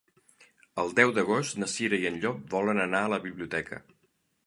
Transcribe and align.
El 0.83 0.89
deu 0.99 1.13
d'agost 1.17 1.61
na 1.65 1.69
Cira 1.75 2.01
i 2.01 2.09
en 2.13 2.19
Llop 2.25 2.43
volen 2.57 2.85
anar 2.89 3.07
a 3.07 3.15
la 3.17 3.25
biblioteca. 3.31 3.85